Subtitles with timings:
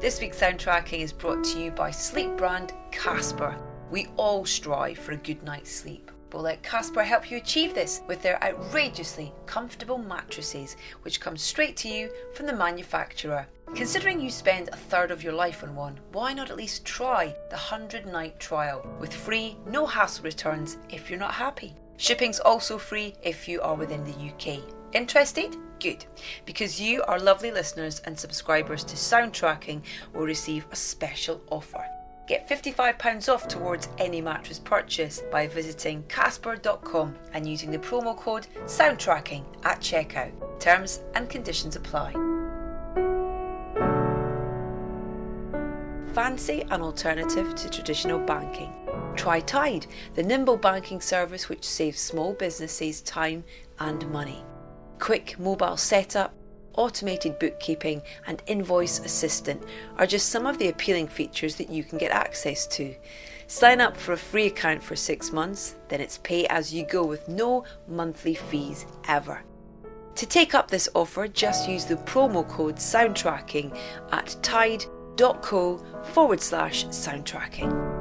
[0.00, 3.54] This week's soundtracking is brought to you by sleep brand Casper.
[3.90, 6.10] We all strive for a good night's sleep.
[6.30, 11.76] But let Casper help you achieve this with their outrageously comfortable mattresses, which come straight
[11.78, 13.46] to you from the manufacturer.
[13.74, 17.26] Considering you spend a third of your life on one, why not at least try
[17.50, 21.74] the 100 night trial with free, no hassle returns if you're not happy?
[21.98, 24.62] Shipping's also free if you are within the UK.
[24.94, 25.58] Interested?
[25.80, 26.04] Good,
[26.44, 29.80] because you, our lovely listeners and subscribers to Soundtracking,
[30.12, 31.82] will receive a special offer.
[32.26, 38.46] Get £55 off towards any mattress purchase by visiting Casper.com and using the promo code
[38.66, 40.60] SOUNDTRACKING at checkout.
[40.60, 42.12] Terms and conditions apply.
[46.12, 48.72] Fancy an alternative to traditional banking?
[49.16, 53.42] Try Tide, the nimble banking service which saves small businesses time
[53.78, 54.44] and money.
[55.00, 56.34] Quick mobile setup,
[56.74, 59.62] automated bookkeeping, and invoice assistant
[59.96, 62.94] are just some of the appealing features that you can get access to.
[63.46, 67.02] Sign up for a free account for six months, then it's pay as you go
[67.02, 69.42] with no monthly fees ever.
[70.16, 73.76] To take up this offer, just use the promo code SOUNDTRACKING
[74.12, 75.78] at tide.co
[76.12, 77.99] forward slash soundtracking.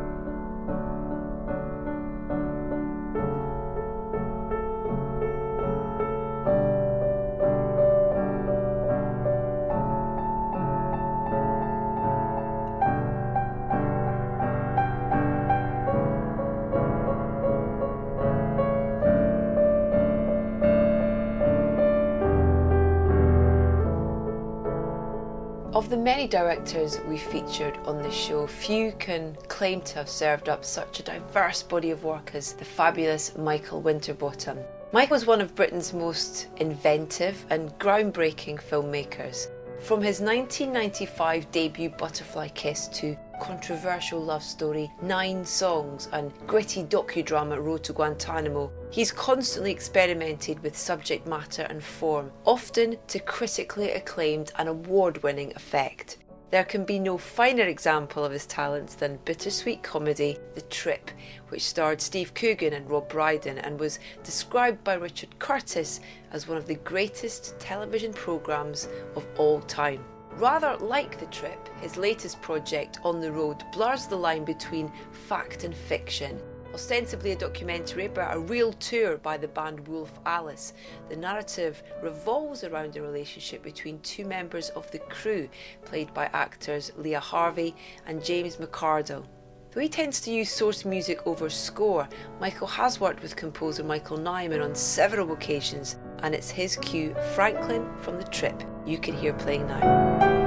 [25.89, 30.47] Of the many directors we featured on the show, few can claim to have served
[30.47, 34.59] up such a diverse body of work as the fabulous Michael Winterbottom.
[34.91, 39.47] Mike was one of Britain's most inventive and groundbreaking filmmakers.
[39.79, 47.63] From his 1995 debut Butterfly Kiss to controversial love story Nine Songs and gritty docudrama
[47.63, 54.51] Road to Guantanamo, he's constantly experimented with subject matter and form, often to critically acclaimed
[54.57, 56.17] and award winning effect.
[56.51, 61.11] There can be no finer example of his talents than bittersweet comedy The Trip,
[61.49, 65.99] which starred Steve Coogan and Rob Brydon and was described by Richard Curtis
[66.31, 70.03] as one of the greatest television programmes of all time.
[70.37, 75.63] Rather like The Trip, his latest project, On the Road, blurs the line between fact
[75.63, 76.39] and fiction
[76.73, 80.73] ostensibly a documentary about a real tour by the band Wolf Alice.
[81.09, 85.49] The narrative revolves around a relationship between two members of the crew,
[85.85, 87.75] played by actors Leah Harvey
[88.05, 89.25] and James McArdle.
[89.71, 92.09] Though he tends to use source music over score,
[92.39, 97.87] Michael has worked with composer Michael Nyman on several occasions, and it's his cue, Franklin
[97.99, 100.38] from the Trip, you can hear playing now.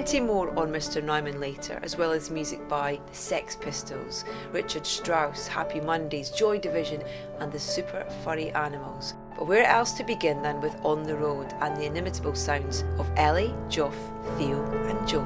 [0.00, 1.04] Plenty more on Mr.
[1.04, 6.58] Nyman later, as well as music by the Sex Pistols, Richard Strauss, Happy Mondays, Joy
[6.58, 7.02] Division,
[7.38, 9.12] and the Super Furry Animals.
[9.36, 13.10] But where else to begin than with On the Road and the inimitable sounds of
[13.18, 13.92] Ellie, Joff,
[14.38, 15.22] Theo, and Joe?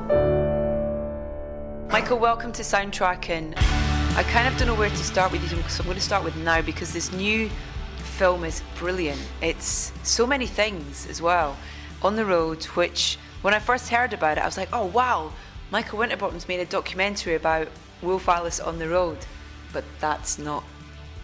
[1.92, 3.54] Michael, welcome to Soundtracking.
[3.56, 6.24] I kind of don't know where to start with you, so I'm going to start
[6.24, 7.48] with now because this new
[7.98, 9.22] film is brilliant.
[9.40, 11.56] It's so many things as well.
[12.02, 15.30] On the Road, which when I first heard about it, I was like, oh wow,
[15.70, 17.68] Michael Winterbottom's made a documentary about
[18.00, 19.18] Wolf Alice on the road.
[19.70, 20.64] But that's not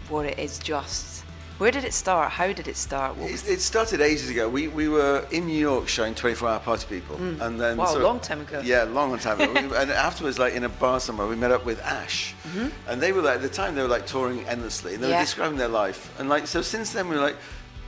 [0.07, 1.23] what it is just.
[1.57, 2.31] Where did it start?
[2.31, 3.17] How did it start?
[3.17, 4.47] It, it, started ages ago.
[4.47, 7.17] We, we were in New York showing 24 Hour Party People.
[7.17, 7.41] Mm.
[7.41, 8.61] And then wow, a long time ago.
[8.63, 9.53] Yeah, long, time ago.
[9.75, 12.35] and afterwards, like in a bar somewhere, we met up with Ash.
[12.43, 12.67] Mm-hmm.
[12.87, 14.93] And they were like, at the time, they were like touring endlessly.
[14.93, 15.17] And they yeah.
[15.17, 16.13] were describing their life.
[16.19, 17.37] And like, so since then, we were like,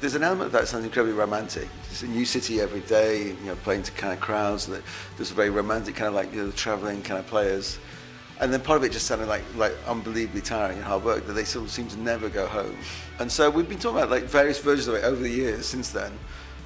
[0.04, 1.70] there's an element of that that sounds incredibly romantic.
[1.90, 4.68] It's a new city every day, you know, playing to kind of crowds.
[5.16, 7.80] There's a very romantic kind of like, you know, traveling kind of players.
[8.42, 11.32] And then part of it just sounded like like unbelievably tiring and hard work that
[11.32, 12.76] they sort of seem to never go home.
[13.20, 15.92] And so we've been talking about like various versions of it over the years since
[15.92, 16.12] then.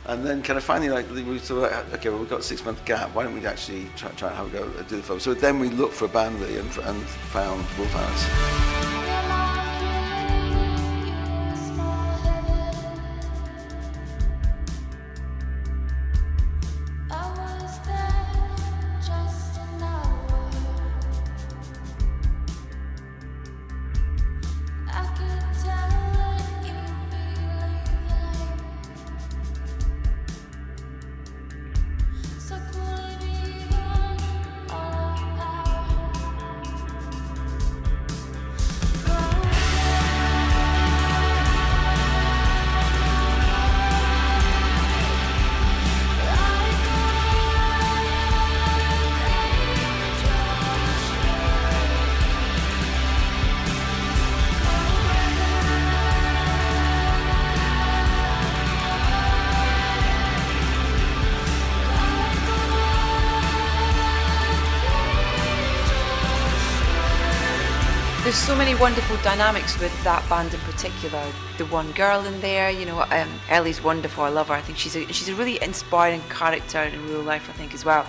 [0.08, 2.66] And then kind of finally like we thought, like, okay, well we've got a six
[2.66, 3.14] month gap.
[3.14, 5.20] Why don't we actually try, try and have a go at do the film?
[5.20, 8.87] So then we looked for a band really and, and found Wolf Alice.
[69.28, 71.22] Dynamics with that band in particular.
[71.58, 74.24] The one girl in there, you know, um, Ellie's wonderful.
[74.24, 74.54] I love her.
[74.54, 77.50] I think she's a, she's a really inspiring character in real life.
[77.50, 78.06] I think as well.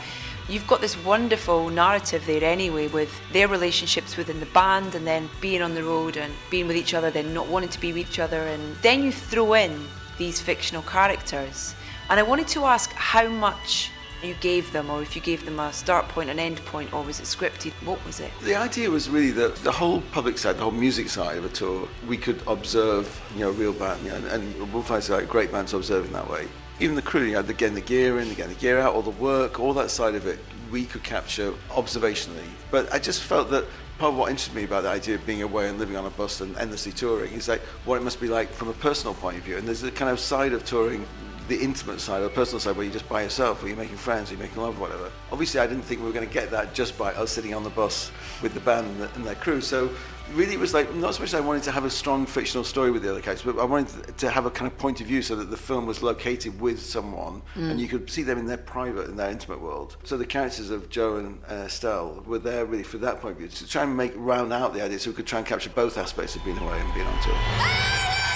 [0.48, 5.28] You've got this wonderful narrative there anyway with their relationships within the band and then
[5.40, 8.08] being on the road and being with each other, then not wanting to be with
[8.08, 9.88] each other, and then you throw in
[10.18, 11.74] these fictional characters.
[12.10, 13.90] And I wanted to ask how much
[14.22, 17.02] you gave them, or if you gave them a start point, an end point, or
[17.02, 17.72] was it scripted?
[17.84, 18.30] What was it?
[18.42, 21.48] The idea was really that the whole public side, the whole music side of a
[21.48, 25.52] tour, we could observe, you know, real band, you know, and Wolf Alice like great
[25.52, 26.48] bands observing that way.
[26.80, 28.94] Even the crew, you know, they're getting the gear in, they're getting the gear out,
[28.94, 30.38] all the work, all that side of it,
[30.70, 32.46] we could capture observationally.
[32.70, 33.64] But I just felt that
[33.98, 36.10] part of what interested me about the idea of being away and living on a
[36.10, 39.38] bus and endlessly touring is like what it must be like from a personal point
[39.38, 39.56] of view.
[39.56, 41.04] And there's a kind of side of touring
[41.48, 43.96] the intimate side or the personal side where you're just by yourself or you're making
[43.96, 45.10] friends or you're making love or whatever.
[45.32, 47.64] Obviously, I didn't think we were going to get that just by us sitting on
[47.64, 48.12] the bus
[48.42, 49.60] with the band and, the, and their crew.
[49.60, 49.90] So
[50.34, 52.90] really it was like, not so much I wanted to have a strong fictional story
[52.90, 55.22] with the other characters, but I wanted to have a kind of point of view
[55.22, 57.70] so that the film was located with someone mm.
[57.70, 59.96] and you could see them in their private, in their intimate world.
[60.04, 63.38] So the characters of Joe and uh, Estelle were there really for that point of
[63.38, 65.70] view, to try and make round out the idea so we could try and capture
[65.70, 68.27] both aspects of being away and being on tour.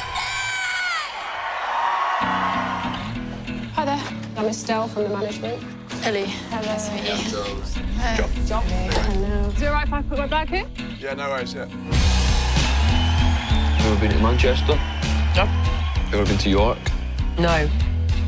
[4.43, 5.63] I'm Estelle from the management.
[6.03, 6.25] Ellie.
[6.51, 6.67] Hello.
[6.67, 7.11] Nice to meet you.
[7.93, 8.17] Hey.
[8.17, 8.29] John.
[8.45, 8.65] John.
[8.67, 9.49] Hello.
[9.51, 10.67] Is it alright if I put my bag here?
[10.99, 11.67] Yeah, no worries, yeah.
[13.77, 14.75] Have you ever been to Manchester?
[14.75, 15.47] No.
[15.47, 16.77] Have you ever been to York?
[17.39, 17.69] No.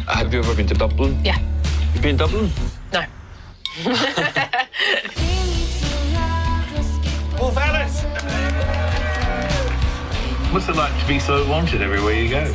[0.06, 1.18] Have you ever been to Dublin?
[1.24, 1.36] Yeah.
[1.96, 2.48] You been to Dublin?
[2.92, 3.00] No.
[7.40, 8.04] Wolf Alice!
[10.52, 12.54] What's it like to be so wanted everywhere you go?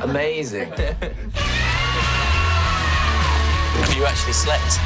[0.00, 0.72] Amazing.
[3.98, 4.76] Have you actually slept?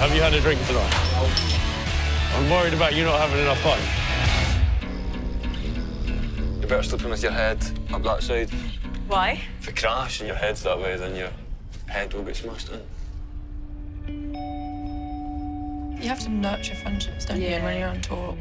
[0.00, 0.94] Have you had a drink tonight?
[2.32, 3.78] I'm worried about you not having enough fun.
[6.58, 7.58] You better sleep with your head
[7.92, 8.48] up that side.
[9.08, 9.42] Why?
[9.60, 11.28] If you crash and your head's that way, then your
[11.86, 12.80] head will get smashed in.
[16.00, 17.58] You have to nurture friendships, don't yeah.
[17.58, 18.38] you, when you're on tour?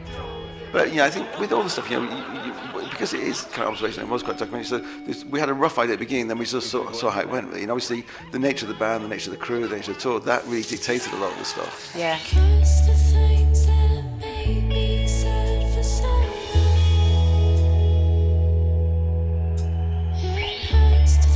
[0.76, 3.44] But yeah, I think with all the stuff, you know, you, you, because it is
[3.44, 4.66] kind of observation, it was quite documentary.
[4.66, 7.12] So this, we had a rough idea at the beginning, then we just saw, saw
[7.12, 7.48] how it went.
[7.48, 7.62] Really.
[7.62, 9.98] And obviously, the nature of the band, the nature of the crew, the nature of
[9.98, 11.94] the tour, that really dictated a lot of the stuff.
[11.96, 12.18] Yeah.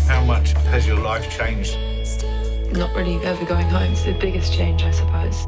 [0.06, 1.78] How much has your life changed?
[2.74, 3.94] Not really ever going home.
[3.94, 5.46] It's the biggest change, I suppose.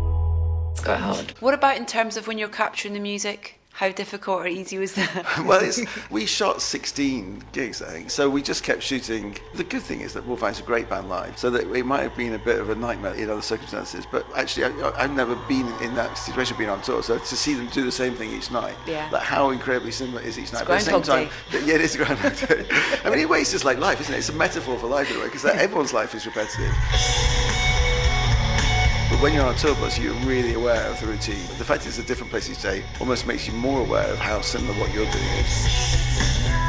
[0.72, 1.32] It's quite hard.
[1.42, 3.58] What about in terms of when you're capturing the music?
[3.82, 5.26] How difficult or easy was that?
[5.44, 5.68] well,
[6.12, 9.36] we shot 16 gigs, I think, so we just kept shooting.
[9.56, 12.04] The good thing is that Wolf Alice a great band live, so that it might
[12.04, 15.36] have been a bit of a nightmare in other circumstances, but actually, I, have never
[15.48, 18.32] been in that situation, being on tour, so to see them do the same thing
[18.32, 19.10] each night, yeah.
[19.12, 20.62] like how incredibly similar is each night.
[20.62, 21.30] It's but at the same time,
[21.66, 22.68] yeah, it is Groundhog Day.
[23.04, 24.20] I mean, in ways, it's like life, isn't it?
[24.20, 26.72] It's a metaphor for life in a way, because everyone's life is repetitive.
[29.12, 31.46] But when you're on a tour bus, you're really aware of the routine.
[31.58, 34.40] The fact it's a different place each day almost makes you more aware of how
[34.40, 36.61] similar what you're doing is.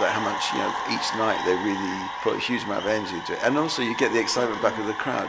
[0.00, 3.16] Like how much you know each night they really put a huge amount of energy
[3.16, 5.28] into it, and also you get the excitement back of the crowd.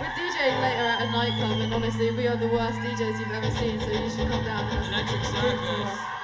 [0.00, 3.50] We're DJing later at a nightclub, and honestly, we are the worst DJs you've ever
[3.50, 3.80] seen.
[3.80, 6.17] So you should come down and like you were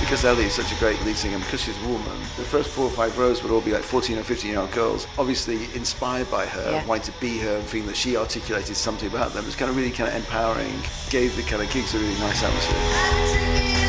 [0.00, 2.86] because Ellie is such a great lead singer, because she's a woman, the first four
[2.86, 6.28] or five rows would all be like 14 or 15 year old girls, obviously inspired
[6.28, 6.86] by her, yeah.
[6.86, 9.44] wanting to be her, and feeling that she articulated something about them.
[9.44, 10.74] It was kind of really kind of empowering,
[11.08, 13.79] gave the kind of gigs a really nice atmosphere.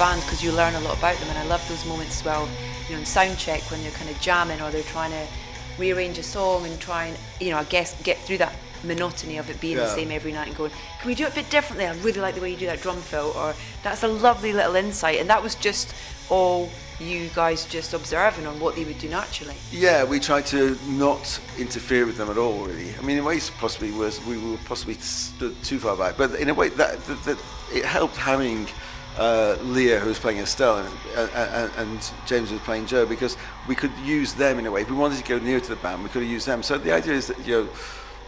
[0.00, 2.48] Band because you learn a lot about them, and I love those moments as well.
[2.88, 5.26] You know, in sound check when they're kind of jamming or they're trying to
[5.78, 9.50] rearrange a song and try and you know, I guess get through that monotony of
[9.50, 11.86] it being the same every night and going, can we do it a bit differently?
[11.86, 14.74] I really like the way you do that drum fill, or that's a lovely little
[14.74, 15.94] insight, and that was just
[16.30, 19.54] all you guys just observing on what they would do naturally.
[19.70, 22.94] Yeah, we tried to not interfere with them at all, really.
[22.98, 26.48] I mean, in ways, possibly was we were possibly stood too far back, but in
[26.48, 27.38] a way that, that, that
[27.72, 28.66] it helped having
[29.18, 33.36] uh, Leah, who was playing Estelle, and, and, and James was playing Joe, because
[33.68, 34.82] we could use them in a way.
[34.82, 36.62] If we wanted to go near to the band, we could have used them.
[36.62, 37.68] So the idea is that you know.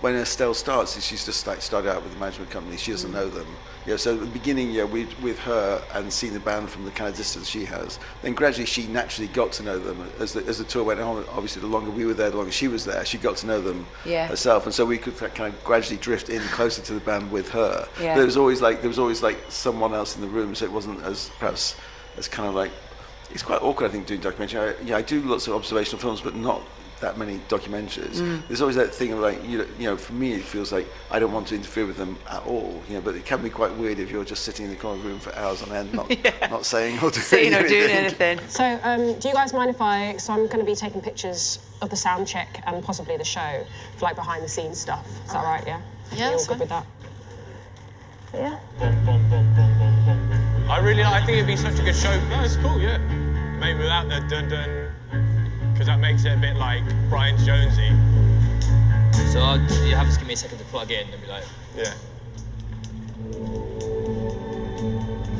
[0.03, 2.77] When Estelle starts, she's just like started out with the management company.
[2.77, 3.47] She doesn't know them.
[3.87, 6.91] Know, so at the beginning, yeah, we with her and seeing the band from the
[6.91, 8.01] kind of distance she has.
[8.21, 11.25] Then gradually, she naturally got to know them as the, as the tour went on.
[11.31, 13.05] Obviously, the longer we were there, the longer she was there.
[13.05, 14.27] She got to know them Yeah.
[14.27, 17.49] herself, and so we could kind of gradually drift in closer to the band with
[17.51, 17.89] her.
[18.01, 18.15] Yeah.
[18.15, 20.65] But there was always like there was always like someone else in the room, so
[20.65, 21.77] it wasn't as perhaps
[22.17, 22.73] as kind of like
[23.31, 23.87] it's quite awkward.
[23.89, 24.75] I think doing documentary.
[24.75, 26.61] I, yeah, I do lots of observational films, but not
[27.03, 28.17] that many documentaries.
[28.21, 28.41] Mm.
[28.49, 30.87] There's always that thing of like you know, you know, for me it feels like
[31.11, 32.81] I don't want to interfere with them at all.
[32.89, 34.97] You know, but it can be quite weird if you're just sitting in the corner
[34.97, 36.09] of the room for hours on end, not
[36.51, 38.39] not saying or doing Saying or doing anything.
[38.39, 38.49] anything.
[38.49, 40.17] So, um, do you guys mind if I?
[40.17, 43.65] So, I'm going to be taking pictures of the sound check and possibly the show
[43.99, 45.07] for like behind the scenes stuff.
[45.27, 45.65] Is that right?
[45.67, 45.81] Yeah.
[46.13, 46.87] Yeah, You all that's good with that?
[48.35, 48.59] Yeah.
[50.71, 52.19] I really, I think it'd be such a good show.
[52.29, 52.99] No, it's cool, yeah.
[53.61, 54.82] Maybe without the dun dun, because that
[56.03, 57.89] makes it a bit like Brian Jonesy.
[59.31, 59.57] So I'll,
[59.87, 61.45] you have to give me a second to plug in and be like,
[61.77, 61.95] Yeah.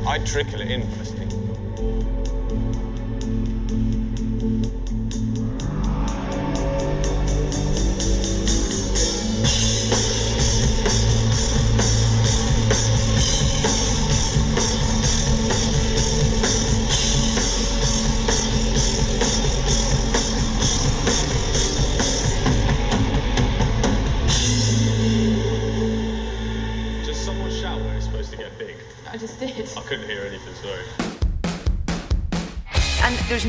[0.07, 1.22] I'd trickle it in personally.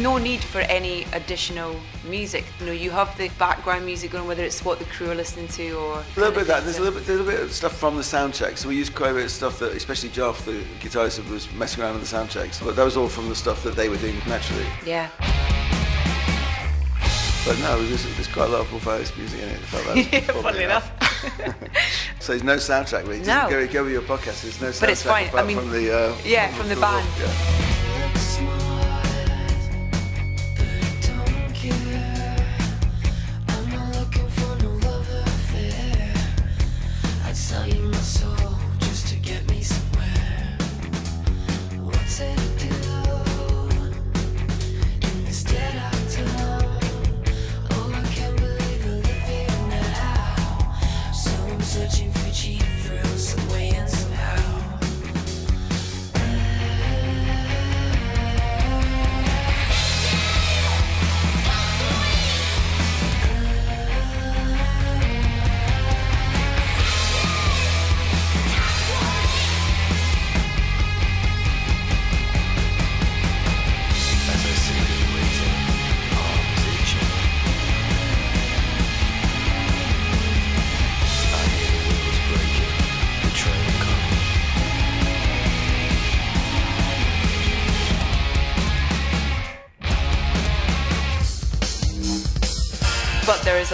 [0.05, 1.75] No need for any additional
[2.07, 2.45] music.
[2.61, 5.49] You know, you have the background music going, whether it's what the crew are listening
[5.49, 6.05] to or.
[6.17, 6.65] A little bit of that.
[6.65, 8.59] There's a little bit, little bit of stuff from the sound check.
[8.59, 11.83] So we used quite a bit of stuff that, especially Joff, the guitarist, was messing
[11.83, 12.61] around with the sound checks.
[12.61, 14.67] But that was all from the stuff that they were doing naturally.
[14.85, 15.09] Yeah.
[17.47, 19.55] But no, there's, there's quite a lot of Paul music in it.
[19.55, 20.93] I felt that, Yeah, funnily enough.
[22.21, 23.25] so there's no soundtrack really.
[23.25, 23.49] Just No.
[23.49, 24.43] Go, go with your podcast.
[24.43, 25.31] There's no soundtrack But it's fine.
[25.33, 27.09] I mean, from the uh, yeah, from the band.
[27.19, 27.64] Yeah.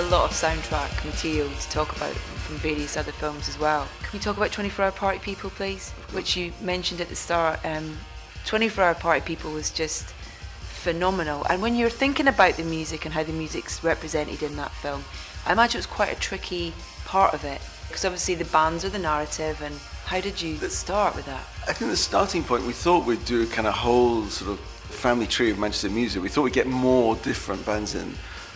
[0.01, 3.87] A lot of soundtrack material to talk about from various other films as well.
[4.03, 5.91] Can we talk about 24 Hour Party People, please?
[6.13, 7.61] Which you mentioned at the start.
[7.67, 7.99] Um,
[8.47, 10.05] 24 Hour Party People was just
[10.63, 11.45] phenomenal.
[11.51, 15.05] And when you're thinking about the music and how the music's represented in that film,
[15.45, 16.73] I imagine it was quite a tricky
[17.05, 17.61] part of it.
[17.89, 19.75] Because obviously the bands are the narrative, and
[20.07, 21.45] how did you start with that?
[21.69, 24.61] I think the starting point, we thought we'd do a kind of whole sort of
[24.61, 26.23] family tree of Manchester music.
[26.23, 28.15] We thought we'd get more different bands in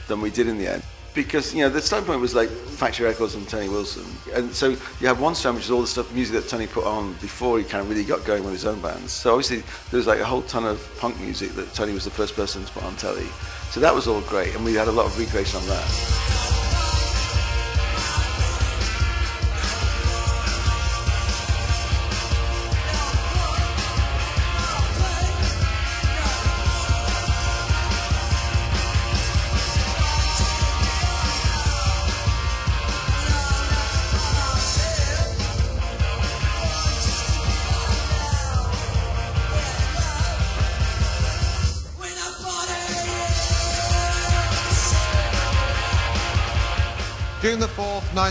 [0.09, 0.83] than we did in the end.
[1.14, 4.04] Because you know the starting point was like Factory Records and Tony Wilson,
[4.35, 6.85] and so you have one strand which is all the stuff music that Tony put
[6.85, 9.12] on before he kind of really got going with his own bands.
[9.12, 9.59] So obviously
[9.90, 12.64] there was like a whole ton of punk music that Tony was the first person
[12.64, 13.26] to put on telly.
[13.71, 16.54] So that was all great, and we had a lot of recreation on that.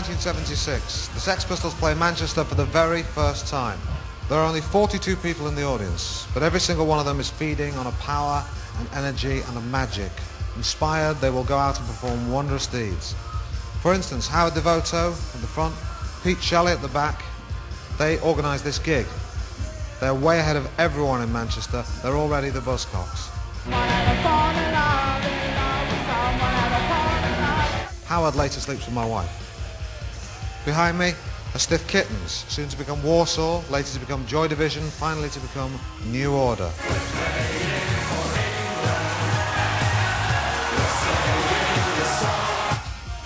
[0.06, 3.78] 1976, the Sex Pistols play Manchester for the very first time.
[4.28, 7.30] There are only 42 people in the audience, but every single one of them is
[7.30, 8.44] feeding on a power,
[8.80, 10.12] an energy, and a magic.
[10.56, 13.14] Inspired, they will go out and perform wondrous deeds.
[13.80, 15.74] For instance, Howard Devoto at the front,
[16.22, 17.22] Pete Shelley at the back,
[17.96, 19.06] they organised this gig.
[20.00, 21.82] They're way ahead of everyone in Manchester.
[22.02, 23.30] They're already the Buzzcocks.
[28.04, 29.43] Howard later sleeps with my wife.
[30.64, 31.12] Behind me
[31.54, 35.78] are Stiff Kittens, soon to become Warsaw, later to become Joy Division, finally to become
[36.06, 36.70] New Order.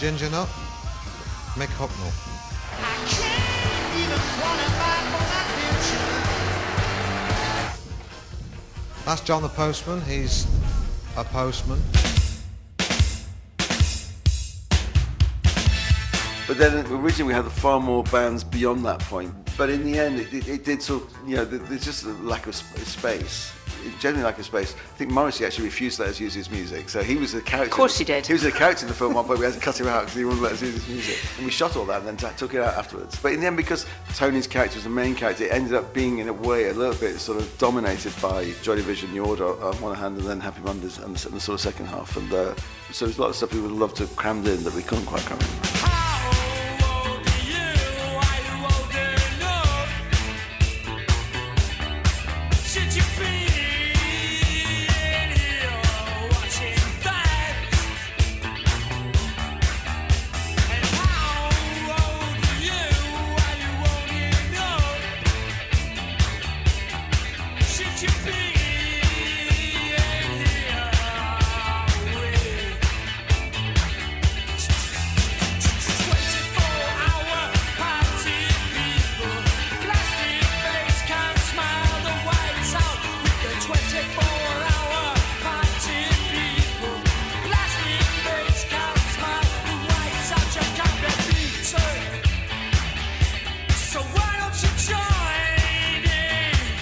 [0.01, 0.49] Ginger Nut,
[1.55, 2.13] Mick Hucknall.
[9.05, 10.01] That's John the Postman.
[10.03, 10.47] He's
[11.17, 11.81] a postman.
[16.49, 19.35] But then originally we had far more bands beyond that point.
[19.59, 22.09] But in the end, it, it, it did sort of, you know, there's just a
[22.09, 23.53] lack of space.
[24.01, 24.75] Generally lack of space.
[24.75, 26.89] I think Morrissey actually refused to let us use his music.
[26.89, 27.71] So he was a character.
[27.71, 28.27] Of course he did.
[28.27, 29.41] He was a character in the film one point.
[29.41, 31.19] We had to cut him out because he wouldn't let us use his music.
[31.37, 33.19] And we shot all that and then t- took it out afterwards.
[33.21, 33.85] But in the end, because
[34.15, 36.99] Tony's character was the main character, it ended up being, in a way, a little
[36.99, 40.63] bit sort of dominated by Joy Division, New Order on one hand, and then Happy
[40.63, 42.17] Mondays and the, and the sort of second half.
[42.17, 42.55] And uh,
[42.91, 44.83] so there's a lot of stuff we would love to have crammed in that we
[44.83, 45.98] couldn't quite cram in.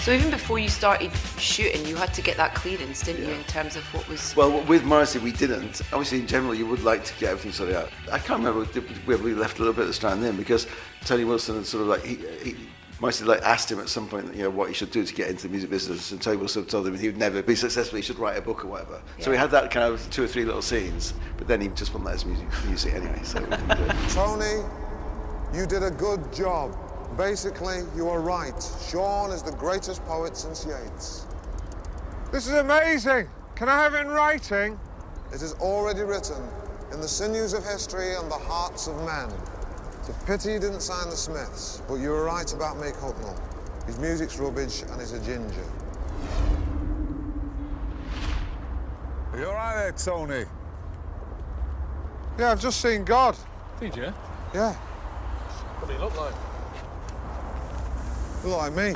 [0.06, 3.42] So even before you started shooting, you had to get that clearance, didn't you, in
[3.42, 4.36] terms of what was.
[4.36, 5.82] Well, with Morrissey, we didn't.
[5.92, 7.90] Obviously, in general, you would like to get everything sorted out.
[8.12, 8.64] I can't remember
[9.04, 10.68] where we left a little bit of the strand in because
[11.04, 12.56] Tony Wilson had sort of like he, he
[13.00, 15.28] Morrissey like asked him at some point, you know, what he should do to get
[15.28, 17.96] into the music business, and Tony Wilson told him he would never be successful.
[17.96, 19.02] He should write a book or whatever.
[19.18, 19.24] Yeah.
[19.24, 21.92] So we had that kind of two or three little scenes, but then he just
[21.92, 23.18] wouldn't let us music, use it anyway.
[23.24, 23.96] So we didn't do it.
[24.10, 24.62] Tony,
[25.52, 26.85] you did a good job.
[27.16, 28.54] Basically, you are right.
[28.90, 31.24] Sean is the greatest poet since Yeats.
[32.30, 33.28] This is amazing.
[33.54, 34.78] Can I have it in writing?
[35.32, 36.46] It is already written
[36.92, 39.32] in the sinews of history and the hearts of men.
[40.00, 43.38] It's a pity you didn't sign the Smiths, but you were right about Mick Hucknall.
[43.86, 45.64] His music's rubbish and he's a ginger.
[49.32, 50.44] Are you all right there, Tony?
[52.38, 53.36] Yeah, I've just seen God.
[53.80, 54.12] Did you?
[54.54, 56.34] Yeah, What do he look like?
[58.46, 58.94] You look like me.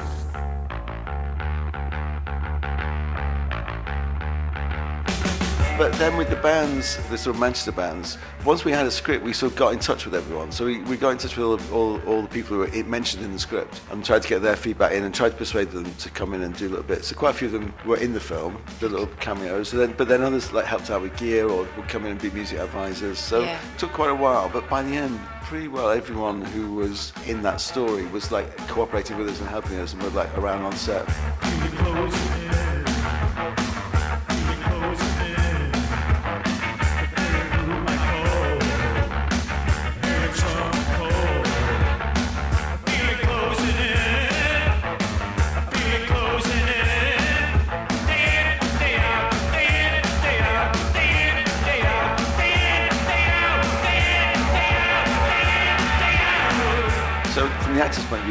[5.78, 9.24] But then with the bands, the sort of Manchester bands, once we had a script,
[9.24, 10.52] we sort of got in touch with everyone.
[10.52, 13.24] So we, we got in touch with all, all, all the people who were mentioned
[13.24, 15.90] in the script and tried to get their feedback in and tried to persuade them
[15.94, 17.02] to come in and do a little bit.
[17.06, 19.72] So quite a few of them were in the film, the little cameos.
[19.72, 22.20] And then, but then others like helped out with gear or would come in and
[22.20, 23.18] be music advisors.
[23.18, 23.54] So Yeah.
[23.54, 24.50] it took quite a while.
[24.50, 25.18] But by the end,
[25.50, 29.80] pretty well everyone who was in that story was like cooperating with us and helping
[29.80, 31.04] us and were like around on set.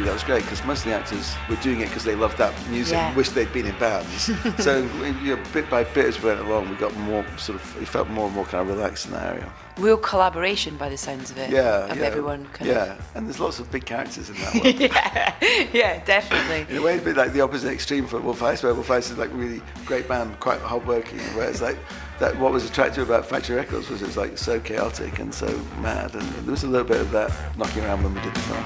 [0.00, 2.14] of view, that was great because most of the actors were doing it because they
[2.14, 3.08] loved that music, Yeah.
[3.08, 4.22] and wished they'd been in bands.
[4.64, 4.78] so
[5.24, 7.84] you know, bit by bit as we went along, we got more sort of, we
[7.84, 9.52] felt more and more kind of relaxed in that area.
[9.78, 11.50] Real collaboration by the sounds of it.
[11.50, 14.80] Yeah, Of yeah, everyone kind yeah, and there's lots of big characters in that one.
[14.80, 16.66] yeah, yeah, definitely.
[16.74, 19.10] In a way, it'd be like the opposite extreme for Wolf Alice, where Wolf Alice
[19.10, 21.78] is like really great band, quite hard hardworking, whereas like
[22.20, 25.48] that what was attractive about Factory Records was it was like so chaotic and so
[25.80, 28.40] mad, and there was a little bit of that knocking around when we did the
[28.40, 28.64] film.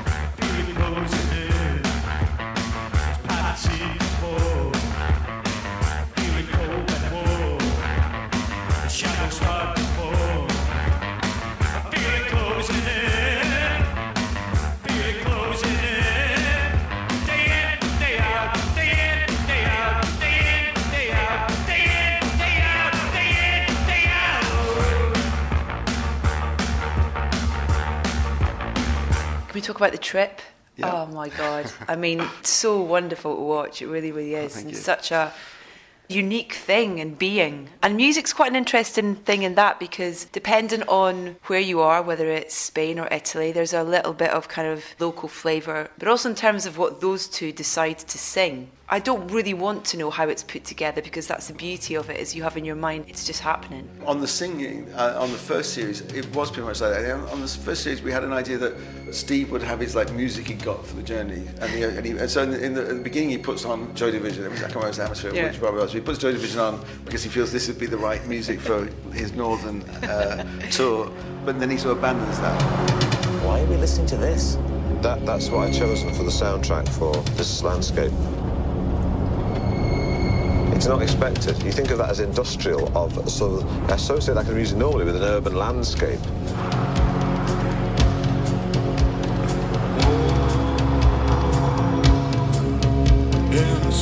[29.55, 30.41] Can we talk about the trip?
[30.75, 30.91] Yeah.
[30.93, 31.71] Oh my god!
[31.89, 33.83] I mean, it's so wonderful to watch.
[33.83, 34.81] It really, really oh, is, thank and you.
[34.81, 35.33] such a
[36.09, 37.69] unique thing and being.
[37.81, 42.29] And music's quite an interesting thing in that because depending on where you are, whether
[42.29, 45.89] it's Spain or Italy, there's a little bit of kind of local flavour.
[45.99, 48.73] But also in terms of what those two decide to sing.
[48.87, 52.11] I don't really want to know how it's put together because that's the beauty of
[52.11, 53.89] it is you have in your mind it's just happening.
[54.05, 57.05] On the singing, uh, on the first series, it was pretty much like that.
[57.05, 58.75] And On the first series, we had an idea that
[59.11, 62.13] Steve would have his like music he got for the journey, and, he, and, he,
[62.13, 64.45] and so in the, in the, at the beginning he puts on Joy Division.
[64.45, 65.49] It was like Camara's Atmosphere, Yeah.
[65.49, 65.93] which probably was.
[65.93, 68.85] He puts Joy Division on because he feels this would be the right music for
[69.13, 71.11] his northern uh, tour,
[71.47, 72.61] but then he sort of abandons that.
[73.45, 74.59] Why are we listening to this?
[75.01, 78.13] That, that's what I've chosen for the soundtrack for this landscape.
[80.75, 81.63] It's not expected.
[81.63, 85.17] You think of that as industrial, of sort of associate that kind of normally with
[85.17, 86.21] an urban landscape.
[93.53, 93.93] In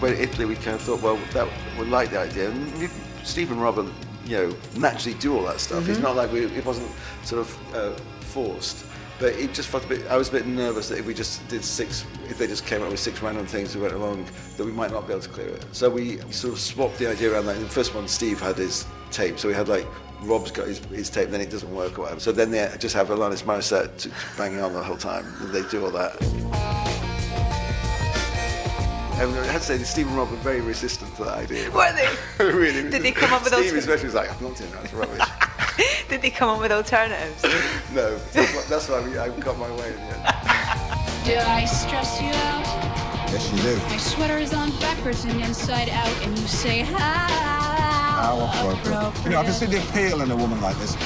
[0.00, 2.50] when Italy we kind of thought, well, that we like the idea.
[2.50, 2.90] And
[3.36, 3.92] and Robin,
[4.24, 5.88] you know, naturally do all that stuff.
[5.88, 6.02] It's Mhm.
[6.02, 6.88] not like we, it wasn't
[7.22, 8.84] sort of uh, forced.
[9.18, 10.06] But it just felt a bit.
[10.08, 12.82] I was a bit nervous that if we just did six, if they just came
[12.82, 15.28] up with six random things we went along, that we might not be able to
[15.28, 15.66] clear it.
[15.72, 17.44] So we sort of swapped the idea around.
[17.44, 19.86] That in the first one, Steve had his tape, so we had like
[20.22, 22.20] Rob's got his, his tape, then it doesn't work or whatever.
[22.20, 25.26] So then they just have Alanis Morissette banging on the whole time.
[25.52, 26.69] They do all that.
[29.20, 31.70] And I had to say, that Steve and Rob were very resistant to that idea.
[31.70, 32.08] Were they?
[32.44, 32.88] really?
[32.88, 34.94] Did they come up with Steve alter- especially was like, I'm not doing that, it's
[34.94, 35.20] rubbish.
[36.08, 37.42] Did they come up with alternatives?
[37.94, 41.26] no, that's why, that's why I got my way in the end.
[41.26, 42.64] Do I stress you out?
[43.30, 43.76] Yes, you do.
[43.88, 49.24] My sweater is on backwards and inside out, and you say how How appropriate.
[49.24, 50.96] You know, I can see the appeal in a woman like this.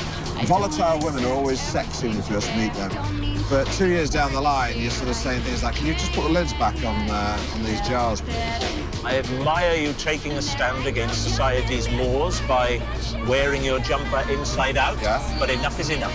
[0.44, 3.23] Volatile women are always sexy when you first meet them.
[3.50, 6.12] But two years down the line, you're sort of saying things like, can you just
[6.12, 9.04] put the lids back on, uh, on these jars, please?
[9.04, 12.80] I admire you taking a stand against society's laws by
[13.28, 15.00] wearing your jumper inside out.
[15.02, 15.36] Yeah.
[15.38, 16.14] But enough is enough.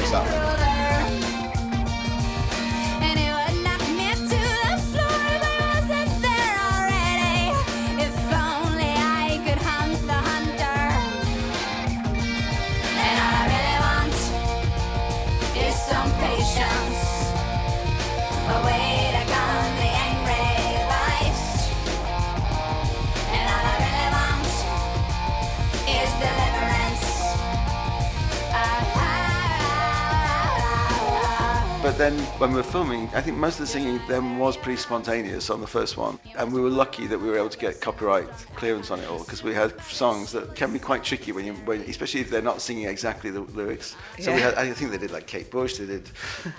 [0.00, 0.53] Exactly.
[31.94, 34.78] But then when we were filming, I think most of the singing then was pretty
[34.78, 36.18] spontaneous on the first one.
[36.36, 39.20] And we were lucky that we were able to get copyright clearance on it all
[39.20, 42.42] because we had songs that can be quite tricky when you, when, especially if they're
[42.42, 43.94] not singing exactly the lyrics.
[44.18, 46.10] So we had, I think they did like Kate Bush, they did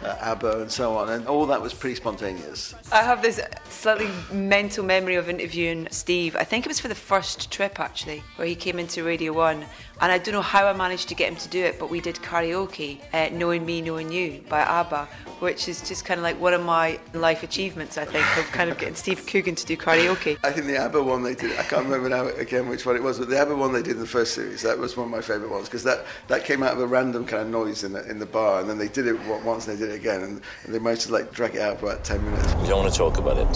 [0.01, 1.09] uh, ABBA and so on.
[1.09, 2.73] And all that was pretty spontaneous.
[2.93, 6.37] I have this slightly mental memory of interviewing Steve.
[6.37, 9.65] I think it was for the first trip actually, where he came into Radio One.
[10.01, 12.01] And I don't know how I managed to get him to do it, but we
[12.01, 15.05] did karaoke, uh, Knowing Me, Knowing You by ABBA,
[15.39, 18.69] which is just kind of like one of my life achievements, I think, of kind
[18.69, 20.37] of getting Steve Coogan to do karaoke.
[20.43, 23.03] I think the ABBA one they did, I can't remember now again which one it
[23.03, 25.11] was, but the ABBA one they did in the first series, that was one of
[25.11, 27.93] my favourite ones because that, that came out of a random kind of noise in
[27.93, 30.23] the, in the bar and then they did it once and they did it again
[30.23, 32.53] and, and they managed to like drag it out for about 10 minutes.
[32.61, 33.55] You don't want to talk about it.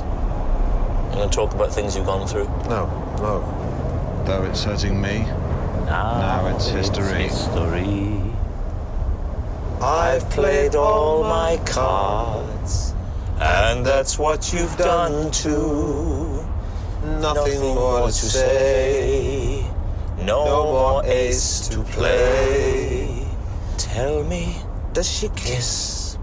[1.12, 2.46] You want to talk about things you've gone through.
[2.70, 4.24] No, no.
[4.26, 5.26] Though it's hurting me,
[5.90, 7.24] now it's history.
[7.24, 8.22] history.
[9.82, 12.94] I've played all my cards,
[13.40, 16.46] and that's what you've done too.
[17.22, 19.66] Nothing more to say.
[20.22, 23.26] No, more ace to play.
[23.78, 24.58] Tell me,
[24.94, 26.18] does she kiss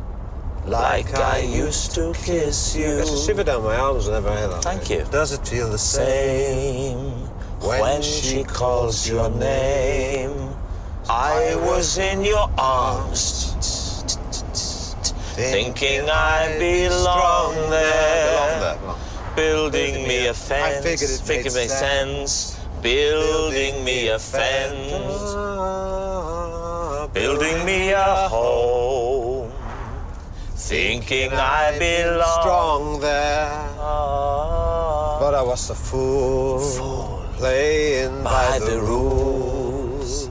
[0.66, 2.98] like I used to kiss you?
[2.98, 4.62] It's a shiver down my arms whenever I hear that.
[4.62, 5.07] Thank you.
[5.11, 7.26] Does it feel the same?
[7.66, 10.57] When she calls your name.
[11.09, 13.55] I was in your arms,
[15.37, 18.76] thinking I belong there,
[19.37, 20.85] building me a fence.
[20.85, 22.59] figured it Figured made made sense.
[22.83, 25.35] Building me a fence,
[27.12, 29.52] building me a home,
[30.55, 33.48] thinking I belong Strong there.
[35.20, 36.59] But I was a fool,
[37.37, 40.31] playing by, the rules.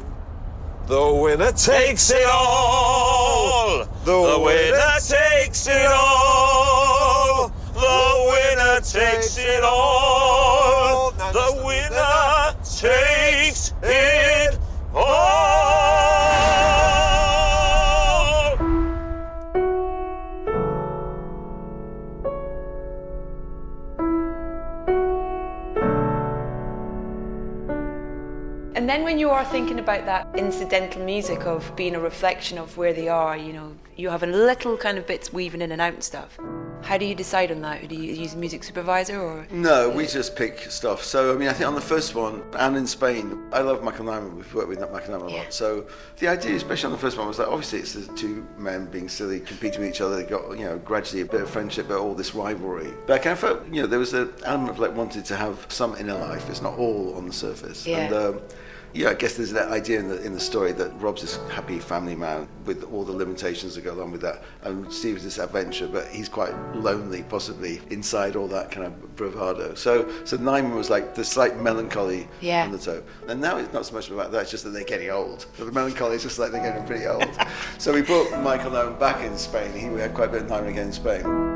[0.87, 3.85] The winner takes it all.
[4.03, 7.49] The winner takes it all.
[7.73, 11.11] The winner takes it all.
[11.11, 14.34] The winner takes it all.
[28.85, 32.77] And then when you are thinking about that incidental music of being a reflection of
[32.77, 35.81] where they are, you know, you have a little kind of bits weaving in and
[35.81, 36.37] out and stuff.
[36.83, 37.87] How do you decide on that?
[37.89, 39.47] Do you use a music supervisor or?
[39.49, 41.03] No, we just pick stuff.
[41.03, 44.05] So, I mean, I think on the first one, and in Spain, I love Michael
[44.05, 44.35] Nyman.
[44.35, 45.51] We've worked with Michael Nyman a lot.
[45.51, 45.87] So,
[46.19, 49.09] the idea, especially on the first one, was that obviously it's the two men being
[49.09, 50.15] silly, competing with each other.
[50.15, 52.93] They got, you know, gradually a bit of friendship, but all this rivalry.
[53.07, 55.35] But I kind of felt, you know, there was an element of like wanting to
[55.35, 56.47] have some inner life.
[56.51, 57.87] It's not all on the surface.
[57.87, 57.97] Yeah.
[58.01, 58.41] And, um,
[58.95, 61.79] yeah, I guess there's that idea in the, in the story that Rob's this happy
[61.79, 65.88] family man with all the limitations that go along with that, and Steve's this adventure,
[65.88, 69.75] but he's quite lonely, possibly inside all that kind of bravado.
[69.75, 72.63] So, so Nyman was like the slight melancholy Yeah.
[72.63, 75.45] undertow, and now it's not so much about that; it's just that they're getting old.
[75.58, 77.27] The melancholy is just like they're getting pretty old.
[77.77, 79.73] so we brought Michael Nyman back in Spain.
[79.77, 81.54] He we had quite a bit of Nyman again in Spain.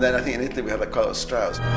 [0.00, 1.58] And then I think in Italy we had a of Strauss.
[1.58, 1.68] can't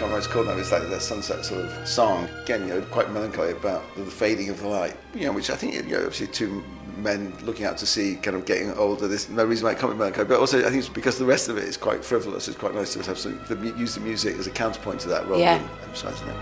[0.00, 0.56] remember what it's called now.
[0.56, 2.30] It's like the sunset sort of song.
[2.44, 4.96] Again, you know, quite melancholy about the fading of the light.
[5.12, 6.64] You know, which I think, you know, obviously two
[7.06, 9.06] men looking out to sea, kind of getting older.
[9.08, 11.24] There's no reason why it can't be melancholy, but also I think it's because the
[11.24, 12.48] rest of it is quite frivolous.
[12.48, 15.26] It's quite nice to have some, the, use the music as a counterpoint to that
[15.28, 15.58] rather Yeah.
[15.58, 16.36] than emphasising it.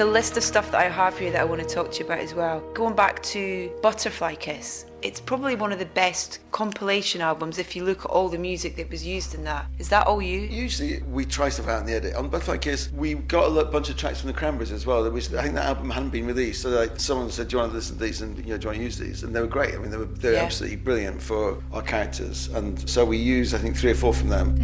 [0.00, 2.06] The list of stuff that I have here that I want to talk to you
[2.06, 2.60] about as well.
[2.72, 7.84] Going back to Butterfly Kiss, it's probably one of the best compilation albums if you
[7.84, 9.66] look at all the music that was used in that.
[9.78, 10.40] Is that all you?
[10.40, 12.14] Usually we try stuff out in the edit.
[12.14, 15.04] On Butterfly Kiss, we got a bunch of tracks from the Cranberries as well.
[15.04, 17.60] That was, I think that album hadn't been released, so like someone said, "Do you
[17.60, 19.36] want to listen to these?" and you know, "Do you want to use these?" And
[19.36, 19.74] they were great.
[19.74, 20.44] I mean, they were they were Yeah.
[20.44, 24.30] absolutely brilliant for our characters, and so we used I think three or four from
[24.30, 24.56] them.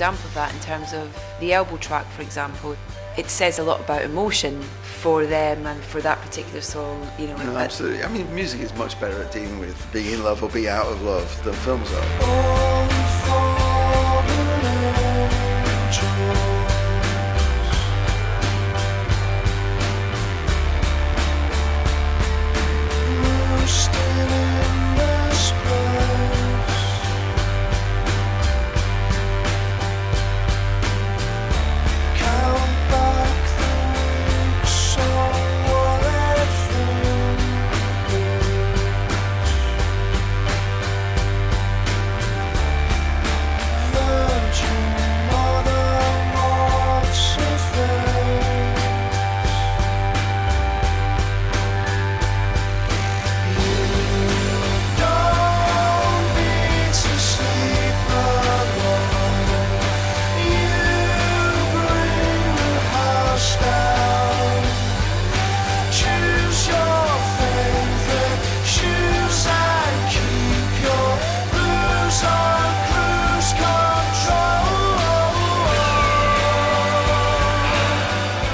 [0.00, 2.74] Example of that in terms of the elbow track, for example.
[3.18, 4.62] It says a lot about emotion
[5.02, 7.36] for them and for that particular song, you know.
[7.36, 8.02] No, absolutely.
[8.02, 10.86] I mean, music is much better at dealing with being in love or being out
[10.86, 12.80] of love than films are.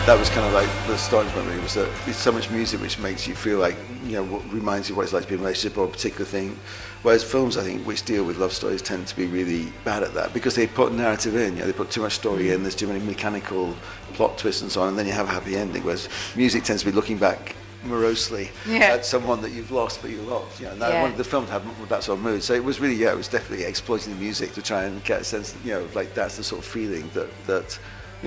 [0.06, 1.48] That was kind of like the starting point.
[1.48, 4.48] Really, was that there's so much music which makes you feel like you know what
[4.52, 6.56] reminds you what it's like to be in a relationship or a particular thing.
[7.02, 10.14] Whereas films, I think, which deal with love stories, tend to be really bad at
[10.14, 11.54] that because they put narrative in.
[11.54, 12.60] You know, they put too much story in.
[12.60, 12.62] Mm.
[12.62, 13.74] There's too many mechanical
[14.12, 15.82] plot twists and so on, and then you have a happy ending.
[15.82, 18.78] Whereas music tends to be looking back morosely Yeah.
[18.94, 20.60] at someone that you've lost but you loved.
[20.60, 21.02] You know, and that, Yeah.
[21.02, 22.44] one of the films had that sort of mood.
[22.44, 25.22] So it was really, yeah, it was definitely exploiting the music to try and get
[25.22, 27.76] a sense, you know, like that's the sort of feeling that that.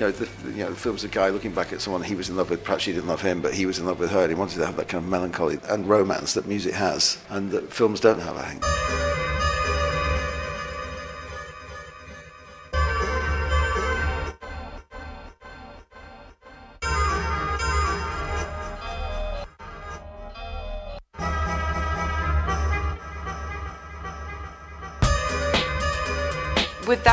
[0.00, 2.30] You know, the, you know, the film's a guy looking back at someone he was
[2.30, 2.64] in love with.
[2.64, 4.22] Perhaps she didn't love him, but he was in love with her.
[4.22, 7.50] And he wanted to have that kind of melancholy and romance that music has, and
[7.50, 8.34] that films don't have.
[8.34, 9.59] I think.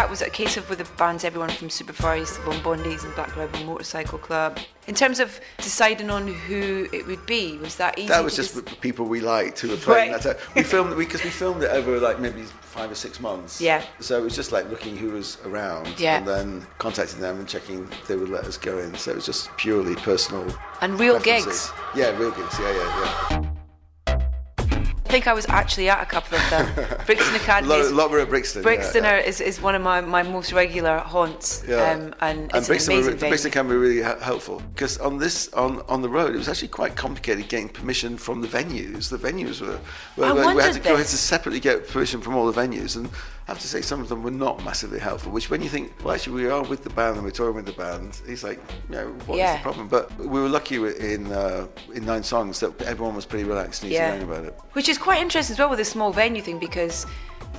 [0.07, 3.03] That, was a case of with the bands, everyone from Super Furries to Von Bondies
[3.03, 4.57] and Black Rebel Motorcycle Club?
[4.87, 8.07] In terms of deciding on who it would be, was that easy?
[8.07, 10.21] That was just the people we liked who were playing Right.
[10.21, 10.39] that.
[10.39, 10.47] time.
[10.55, 13.59] We filmed it because we filmed it over like maybe five or six months.
[13.59, 13.83] Yeah.
[13.99, 16.17] So it was just like looking who was around Yeah.
[16.19, 18.95] and then contacting them and checking if they would let us go in.
[18.95, 20.47] So it was just purely personal.
[20.79, 21.69] And real gigs.
[21.95, 22.57] Yeah, real gigs.
[22.59, 23.46] Yeah, yeah, yeah.
[25.07, 26.97] I think I was actually at a couple of them.
[27.05, 27.73] Brixton Academy.
[27.75, 28.61] Is- lot were at Brixton.
[28.61, 29.15] yeah, Brixton yeah.
[29.15, 31.63] are, is, is one of my, my most regular haunts.
[31.65, 31.77] Yeah.
[31.77, 33.15] Um, and, and it's Brixton, an were-.
[33.15, 36.67] Brixton can be really helpful because on this on, on the road it was actually
[36.67, 39.09] quite complicated getting permission from the venues.
[39.09, 39.79] The venues were,
[40.17, 42.61] were I we, we had to go had to separately get permission from all the
[42.61, 43.09] venues, and
[43.47, 45.31] I have to say some of them were not massively helpful.
[45.31, 47.65] Which when you think, well, actually we are with the band and we're touring with
[47.65, 49.55] the band, it's like, you know, what is Yeah.
[49.55, 49.87] the problem?
[49.87, 53.91] But we were lucky in uh, in nine songs that everyone was pretty relaxed and
[53.91, 54.09] Yeah.
[54.09, 54.59] easygoing about it.
[54.73, 57.05] Which is quite interesting as well with the small venue thing because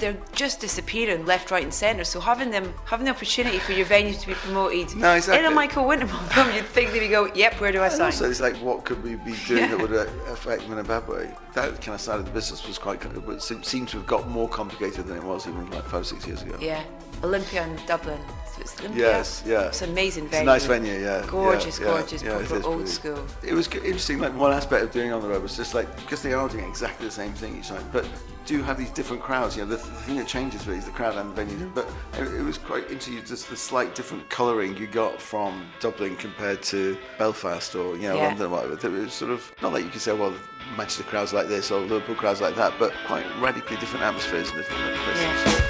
[0.01, 2.05] they're just disappearing left, right, and centre.
[2.05, 5.45] So having them having the opportunity for your venue to be promoted No, exactly.
[5.45, 7.93] in a Michael Winterborn film, you'd think they would go, "Yep, where do I And
[7.95, 9.69] sign?" also, it's like, what could we be doing Yeah.
[9.77, 11.31] that would uh, affect them in a bad way?
[11.55, 14.29] That kind of side of the business was quite, it se- seemed to have got
[14.29, 16.57] more complicated than it was even like five, six years ago.
[16.61, 16.83] Yeah,
[17.25, 18.19] Olympia in Dublin.
[18.55, 19.03] So it's Olympia.
[19.07, 19.67] Yes, yeah.
[19.69, 20.49] It's an amazing It's venue.
[20.51, 21.25] a nice venue, yeah.
[21.29, 22.91] Gorgeous, yeah, yeah, gorgeous, yeah, proper is old pretty.
[22.91, 23.27] school.
[23.47, 24.19] It was interesting.
[24.19, 26.65] Like one aspect of doing on the road was just like because they are doing
[26.69, 28.07] exactly the same thing each night, but
[28.47, 29.57] do have these different crowds.
[29.57, 31.57] You know, the, the thing that changes really is the crowd and the venue.
[31.57, 31.75] Mm-hmm.
[31.75, 31.87] But
[32.19, 36.63] it, it was quite interesting just the slight different colouring you got from Dublin compared
[36.65, 38.29] to Belfast or you know Yeah.
[38.29, 38.47] London.
[38.47, 38.75] or whatever.
[38.75, 40.35] It was sort of not like you could say, well,
[40.77, 44.57] Manchester crowds like this or Liverpool crowds like that, but quite radically different atmospheres in
[44.57, 45.55] different places.
[45.55, 45.68] buy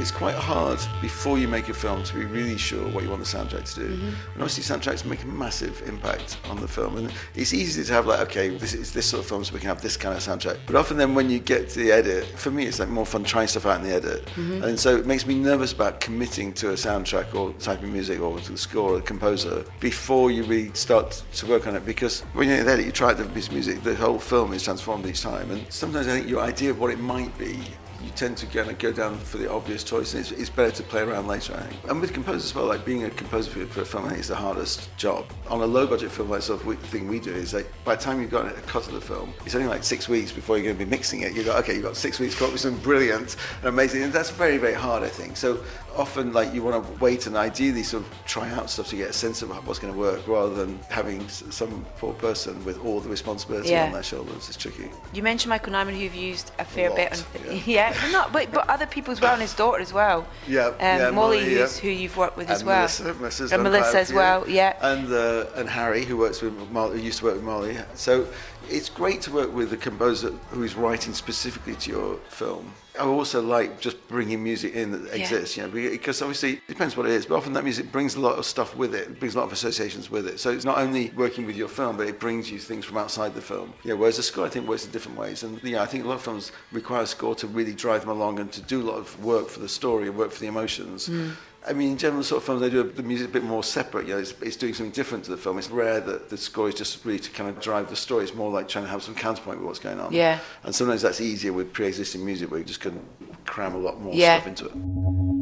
[0.00, 3.22] it's quite hard before you make a film to be really sure what you want
[3.22, 3.88] the soundtrack to do.
[3.88, 4.06] Mm-hmm.
[4.06, 6.96] And obviously, soundtracks make a massive impact on the film.
[6.96, 9.60] And it's easy to have like, okay, this is this sort of film, so we
[9.60, 10.58] can have this kind of soundtrack.
[10.66, 13.24] But often, then when you get to the edit, for me, it's like more fun
[13.24, 14.26] trying stuff out in the edit.
[14.36, 14.62] Mhm.
[14.62, 18.20] And so it makes me nervous about committing to a soundtrack or type of music
[18.20, 21.84] or to the score or the composer before you really start to work on it.
[21.84, 24.18] Because when you're in the edit, you try a different piece of music, the whole
[24.18, 25.50] film is transformed each time.
[25.50, 27.58] And sometimes I think your idea of what it might be
[28.02, 30.70] you tend to kind of go down for the obvious choice, and it's, it's better
[30.70, 31.90] to play around later, I think.
[31.90, 34.20] And with composers as well, like being a composer for, for a film, I think
[34.20, 35.26] is the hardest job.
[35.48, 37.96] On a low budget film, like sort of we- thing we do is like by
[37.96, 40.56] the time you've got a cut of the film, it's only like six weeks before
[40.56, 41.34] you're going to be mixing it.
[41.34, 44.12] You go, okay, you've got six weeks come up with something brilliant and amazing, and
[44.12, 45.36] that's very, very hard, I think.
[45.36, 45.62] So
[45.98, 49.10] often, like you want to wait and ideally sort of try out stuff to get
[49.10, 53.00] a sense of what's going to work, rather than having some poor person with all
[53.00, 53.86] the responsibility Yeah.
[53.86, 54.48] on their shoulders.
[54.48, 54.90] It's tricky.
[55.12, 57.62] You mentioned Michael Nyman, who've used a fair lot, bit on.
[57.66, 60.26] Yeah, but not, but, but other people as well, and his daughter as well.
[60.46, 61.66] Yeah, um, yeah, Molly, Molly, yeah.
[61.66, 62.78] who you've worked with as well.
[62.78, 64.48] Melissa, and Melissa as well.
[64.48, 64.76] Yeah.
[64.80, 67.76] And uh, and Harry, who works with Molly, who used to work with Molly.
[67.94, 68.26] So
[68.70, 72.72] it's great to work with a composer who is writing specifically to your film.
[72.98, 75.22] I also like just bringing music in that Yeah.
[75.22, 78.14] exists, you know, because obviously it depends what it is, but often that music brings
[78.16, 80.40] a lot of stuff with it, it brings a lot of associations with it.
[80.40, 83.34] So it's not only working with your film, but it brings you things from outside
[83.34, 83.72] the film.
[83.84, 85.42] You know, whereas a score, I think, works in different ways.
[85.42, 88.10] And yeah, I think a lot of films require a score to really drive them
[88.10, 90.46] along and to do a lot of work for the story and work for the
[90.48, 91.08] emotions.
[91.08, 91.32] Mm.
[91.68, 94.06] I mean, in general, sort of films, they do the music a bit more separate.
[94.06, 95.58] You know, it's, it's doing something different to the film.
[95.58, 98.24] It's rare that the score is just really to kind of drive the story.
[98.24, 100.12] It's more like trying to have some counterpoint with what's going on.
[100.12, 100.38] Yeah.
[100.64, 102.98] And sometimes that's easier with pre-existing music, where you just can
[103.44, 104.36] cram a lot more Yeah.
[104.40, 105.37] stuff into it.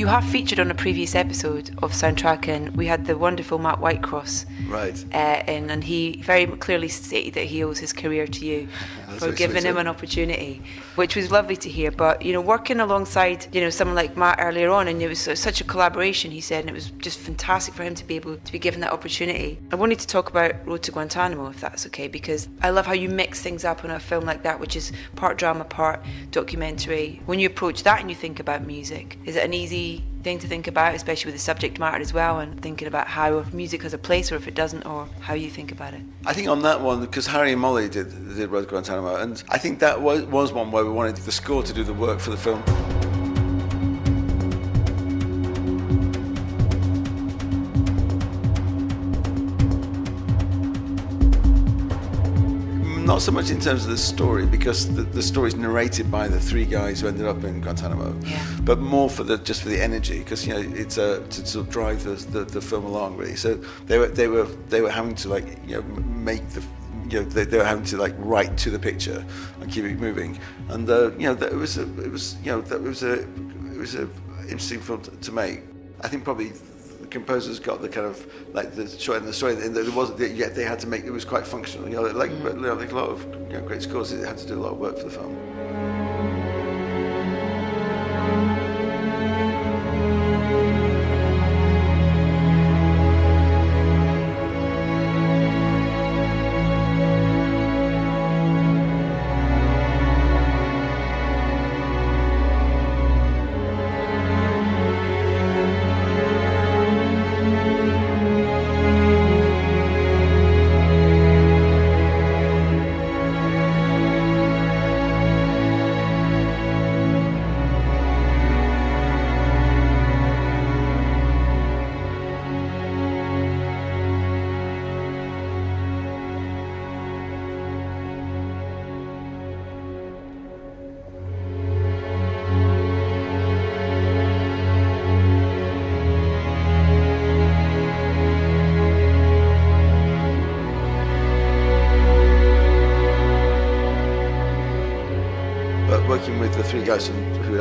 [0.00, 3.80] You have featured on a previous episode of Soundtrack, and we had the wonderful Matt
[3.80, 5.04] Whitecross Right.
[5.12, 8.66] uh, in, and he very clearly stated that he owes his career to you
[9.18, 10.62] for giving him an opportunity,
[10.94, 11.90] which was lovely to hear.
[11.90, 15.20] But you know, working alongside you know someone like Matt earlier on, and it was
[15.38, 16.30] such a collaboration.
[16.30, 18.80] He said, and it was just fantastic for him to be able to be given
[18.80, 19.58] that opportunity.
[19.70, 22.94] I wanted to talk about Road to Guantanamo, if that's okay, because I love how
[22.94, 27.20] you mix things up in a film like that, which is part drama, part documentary.
[27.26, 29.89] When you approach that and you think about music, is it an easy
[30.22, 33.44] thing to think about, especially with the subject matter as well, and thinking about how
[33.52, 36.02] music has a place or if it doesn't, or how you think about it?
[36.26, 39.42] I think on that one, because Harry and Molly did, did Road to Guantanamo, and
[39.48, 42.20] I think that was, was one where we wanted the score to do the work
[42.20, 42.62] for the film.
[53.10, 56.28] Not so much in terms of the story, because the, the story is narrated by
[56.28, 58.16] the three guys who ended up in Guantanamo,
[58.62, 61.66] but more for the just for the energy, because you know it's a to sort
[61.66, 63.34] of drive the, the, the film along really.
[63.34, 63.56] So
[63.86, 66.62] they were they were they were having to like you know make the
[67.10, 69.26] you know they, they were having to like write to the picture
[69.60, 70.38] and keep it moving,
[70.68, 73.14] and uh, you know it was a, it was you know that it was a
[73.14, 74.08] it was a
[74.42, 75.62] interesting film to, to make.
[76.00, 76.52] I think probably
[77.10, 80.54] composers got the kind of like the story and the story and there wasn't yet
[80.54, 81.88] they had to make it was quite functional.
[81.88, 82.60] You know like, mm.
[82.60, 84.72] know, like a lot of you know, great scores they had to do a lot
[84.72, 85.59] of work for the film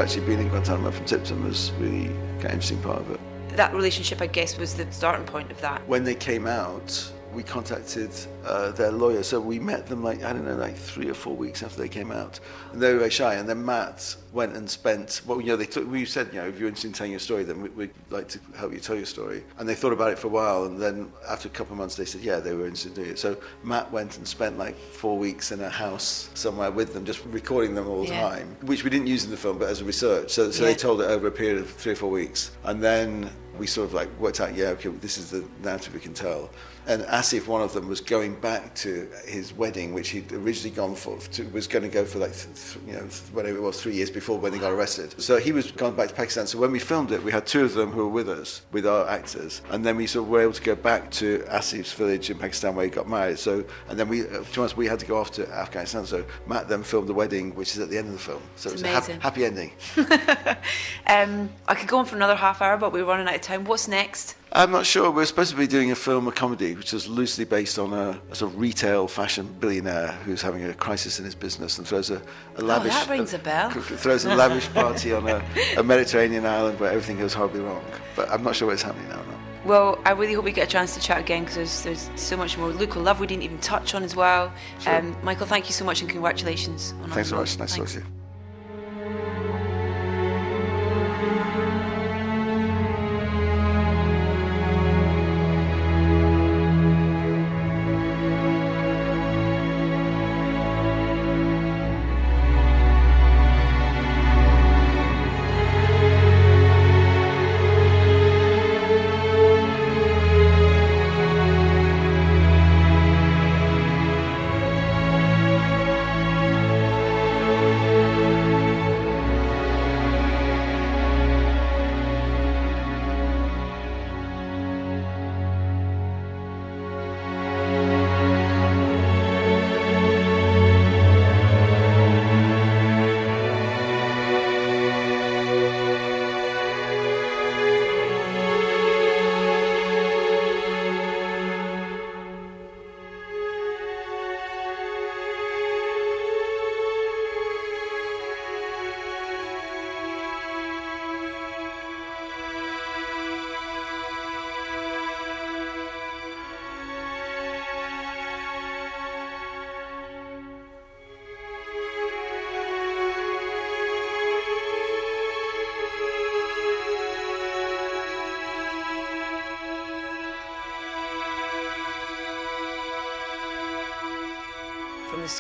[0.10, 3.76] actually been in Guantanamo from Tipton was really kind of interesting part of it That
[3.76, 5.88] relationship, I guess, was the starting point of that.
[5.88, 8.12] when they came out, we contacted
[8.46, 9.24] uh, their lawyer.
[9.24, 11.88] So we met them like I don't know, like three or four weeks after they
[11.88, 12.42] came out,
[12.74, 13.36] and they were very shy.
[13.36, 15.22] And then Matt went and spent.
[15.26, 15.90] Well, you know, they took.
[15.90, 18.28] We said, you know, if you're interested in telling your story, then we, we'd like
[18.30, 19.42] to help you tell your story.
[19.58, 21.96] And they thought about it for a while, and then after a couple of months,
[21.96, 23.20] they said, yeah, they were interested in doing it.
[23.20, 27.24] So Matt went and spent like four weeks in a house somewhere with them, just
[27.28, 28.30] recording them all the Yeah.
[28.32, 30.32] time, which we didn't use in the film, but as a research.
[30.32, 30.72] So, so Yeah.
[30.72, 33.88] they told it over a period of three or four weeks, and then we sort
[33.88, 36.50] of like worked out, yeah, okay, this is the narrative we can tell.
[36.90, 40.96] And Asif, one of them, was going back to his wedding, which he'd originally gone
[40.96, 43.62] for, to, was going to go for like, th- th- you know, th- whatever it
[43.62, 45.14] was, three years before when they got arrested.
[45.22, 46.48] So he was gone back to Pakistan.
[46.48, 48.88] So when we filmed it, we had two of them who were with us, with
[48.88, 49.62] our actors.
[49.70, 52.74] And then we sort of were able to go back to Asif's village in Pakistan
[52.74, 53.38] where he got married.
[53.38, 56.08] So, and then we, uh, to us, we had to go off to Afghanistan.
[56.08, 58.42] So Matt then filmed the wedding, which is at the end of the film.
[58.56, 59.22] So It's it was a hap- amazing.
[59.22, 59.72] happy ending.
[61.08, 63.64] Um, I could go on for another half hour, but we're running out of time.
[63.66, 64.36] What's next?
[64.52, 65.12] I'm not sure.
[65.12, 68.20] We're supposed to be doing a film, a comedy, which is loosely based on a,
[68.32, 72.10] a sort of retail fashion billionaire who's having a crisis in his business and throws
[72.10, 72.22] a,
[72.56, 73.70] a lavish Oh, that rings a bell.
[73.72, 75.44] throws a lavish party on a,
[75.78, 77.84] a Mediterranean island where everything goes horribly wrong.
[78.16, 79.18] But I'm not sure what's happening now.
[79.18, 79.40] No.
[79.66, 82.36] Well, I really hope we get a chance to chat again because there's, there's so
[82.36, 82.70] much more.
[82.70, 84.52] Luke Love we didn't even touch on as well.
[84.80, 84.96] Sure.
[84.96, 86.94] Um, Michael, thank you so much and congratulations.
[87.04, 87.60] On Thanks so much.
[87.60, 88.06] Nice to talk to you.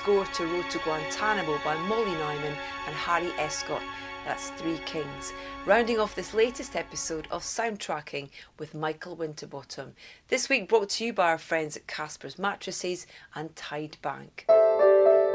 [0.09, 2.55] Score to Road to Guantanamo by Molly Nyman
[2.87, 3.83] and Harry Escott.
[4.25, 5.33] That's Three Kings.
[5.67, 9.93] Rounding off this latest episode of Soundtracking with Michael Winterbottom.
[10.29, 13.05] This week brought to you by our friends at Casper's Mattresses
[13.35, 14.47] and Tide Bank.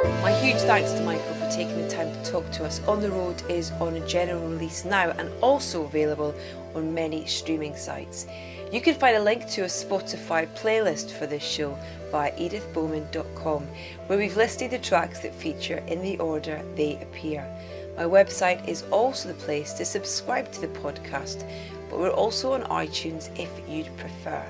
[0.04, 2.82] My huge thanks to Michael for taking the time to talk to us.
[2.86, 6.34] On the Road is on a general release now and also available
[6.74, 8.26] on many streaming sites.
[8.70, 11.78] You can find a link to a Spotify playlist for this show
[12.10, 13.66] via edithbowman.com,
[14.06, 17.46] where we've listed the tracks that feature in the order they appear.
[17.96, 21.48] My website is also the place to subscribe to the podcast,
[21.88, 24.44] but we're also on iTunes if you'd prefer.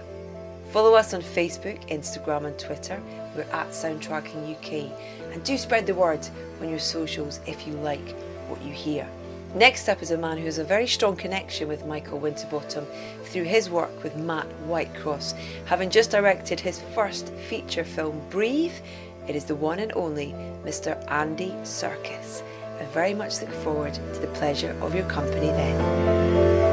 [0.73, 3.01] Follow us on Facebook, Instagram, and Twitter.
[3.35, 4.93] We're at Soundtracking UK.
[5.33, 6.27] And do spread the word
[6.61, 8.15] on your socials if you like
[8.49, 9.09] what you hear.
[9.55, 12.87] Next up is a man who has a very strong connection with Michael Winterbottom
[13.25, 15.33] through his work with Matt Whitecross.
[15.67, 18.75] Having just directed his first feature film, Breathe,
[19.29, 21.01] it is the one and only Mr.
[21.09, 22.43] Andy Serkis.
[22.81, 26.64] I very much look forward to the pleasure of your company then.